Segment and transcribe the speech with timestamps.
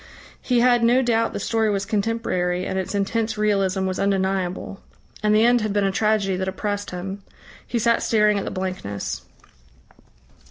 [0.41, 4.81] He had no doubt the story was contemporary, and its intense realism was undeniable.
[5.21, 7.21] And the end had been a tragedy that oppressed him.
[7.67, 9.21] He sat staring at the blankness.